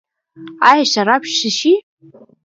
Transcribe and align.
ایا 0.69 0.83
شراب 0.91 1.21
څښئ؟ 1.37 1.73